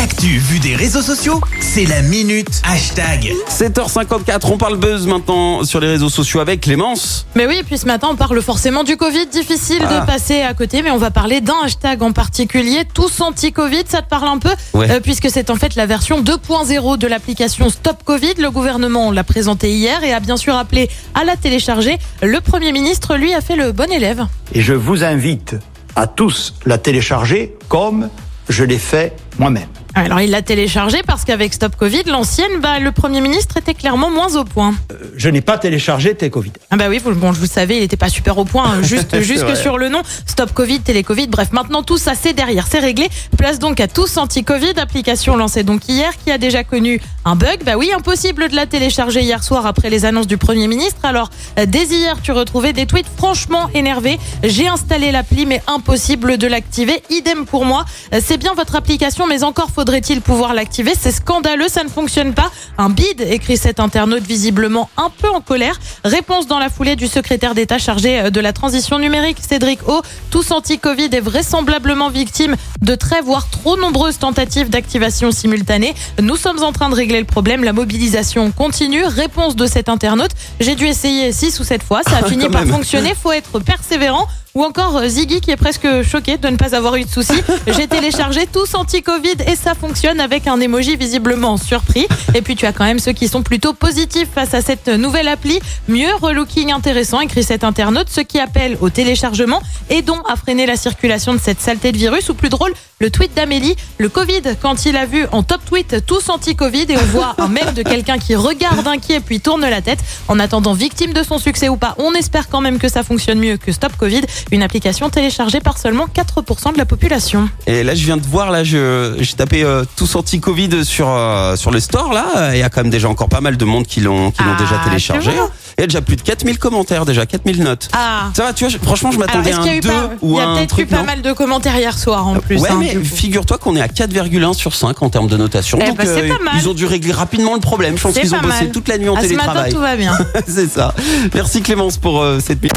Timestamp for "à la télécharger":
21.14-21.98